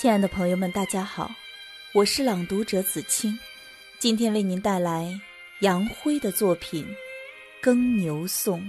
[0.00, 1.30] 亲爱的朋友们，大家好，
[1.92, 3.38] 我是朗读者子清，
[3.98, 5.20] 今天为您带来
[5.58, 6.86] 杨辉的作品
[7.60, 8.60] 《耕牛颂》。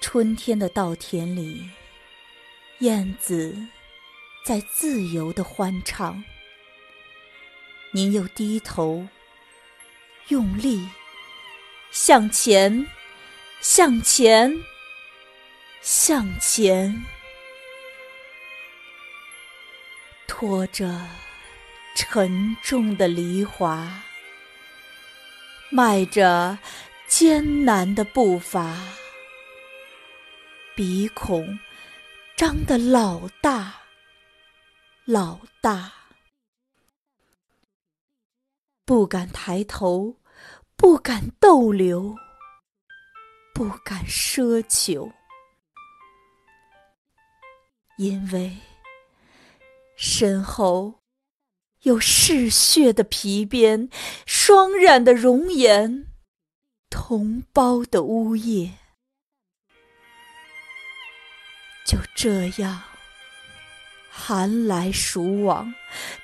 [0.00, 1.68] 春天的稻田里，
[2.78, 3.52] 燕子
[4.44, 6.22] 在自由的欢唱，
[7.90, 9.04] 您又低头，
[10.28, 10.88] 用力
[11.90, 12.86] 向前，
[13.60, 14.56] 向前，
[15.82, 16.96] 向前。
[20.28, 21.04] 拖着
[21.96, 24.04] 沉重的梨花，
[25.72, 26.56] 迈着
[27.08, 28.76] 艰难的步伐，
[30.76, 31.58] 鼻孔
[32.36, 33.74] 张得老大
[35.04, 35.92] 老大，
[38.84, 40.14] 不敢抬头，
[40.76, 42.14] 不敢逗留，
[43.52, 45.10] 不敢奢求，
[47.96, 48.56] 因为。
[50.00, 51.00] 身后
[51.82, 53.90] 有嗜血的皮鞭，
[54.24, 56.06] 霜染的容颜，
[56.88, 58.78] 同胞的呜咽。
[61.84, 62.80] 就这样，
[64.08, 65.74] 寒来暑往；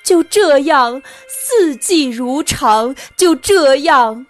[0.05, 4.25] 就这样，四季如常；就这样，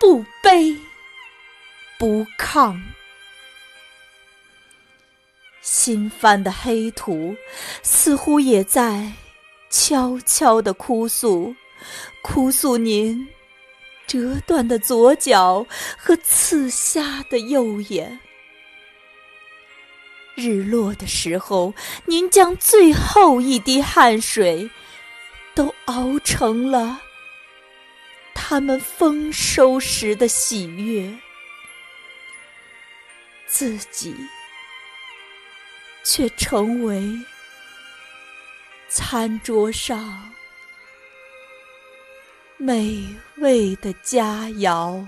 [0.00, 0.76] 不卑
[1.96, 2.82] 不亢。
[5.62, 7.36] 新翻的黑土，
[7.82, 9.12] 似乎也在
[9.68, 11.54] 悄悄地哭诉，
[12.22, 13.28] 哭诉您
[14.06, 18.18] 折断的左脚和刺瞎的右眼。
[20.34, 21.74] 日落的时候，
[22.06, 24.70] 您将最后一滴汗水，
[25.54, 27.02] 都熬成了
[28.32, 31.14] 他们丰收时的喜悦，
[33.46, 34.14] 自己。
[36.02, 37.18] 却成为
[38.88, 40.32] 餐桌上
[42.56, 43.06] 美
[43.36, 45.06] 味的佳肴。